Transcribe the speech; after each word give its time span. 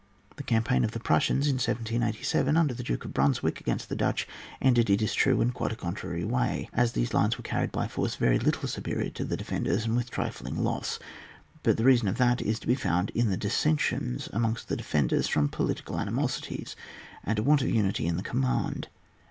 The 0.37 0.41
campaign 0.43 0.83
of 0.83 0.93
the 0.93 0.99
Prussians, 0.99 1.45
in 1.47 1.57
1787, 1.59 2.57
under 2.57 2.73
the 2.73 2.81
Duke 2.81 3.05
of 3.05 3.13
Brunswick, 3.13 3.59
against 3.61 3.87
the 3.87 3.95
Dutch, 3.95 4.27
ended, 4.59 4.89
it 4.89 4.99
is 4.99 5.13
true, 5.13 5.41
in 5.41 5.49
a 5.49 5.51
quite 5.51 5.77
contrary 5.77 6.23
way, 6.25 6.67
as 6.73 6.93
these 6.93 7.13
lines 7.13 7.37
were 7.37 7.43
then 7.43 7.51
carried 7.51 7.71
by 7.71 7.85
a 7.85 7.87
force 7.87 8.15
very 8.15 8.39
little 8.39 8.67
superior 8.67 9.11
to 9.11 9.23
the 9.23 9.37
defenders, 9.37 9.85
and 9.85 9.95
with 9.95 10.09
trifling 10.09 10.63
loss; 10.63 10.97
but 11.61 11.77
the 11.77 11.83
reason 11.85 12.07
of 12.07 12.17
that 12.17 12.41
is 12.41 12.57
to 12.61 12.65
be 12.65 12.73
found 12.73 13.11
in 13.11 13.29
the 13.29 13.37
dissensions 13.37 14.27
amongst 14.33 14.69
the 14.69 14.75
defenders 14.75 15.27
from 15.27 15.47
political 15.47 15.99
animosities, 15.99 16.75
and 17.23 17.37
a 17.37 17.43
want 17.43 17.61
of 17.61 17.69
unity 17.69 18.07
in 18.07 18.17
the 18.17 18.23
command, 18.23 18.57
and 18.57 18.85
VOL. 18.85 18.91